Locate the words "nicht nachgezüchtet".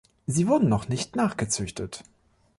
0.87-2.03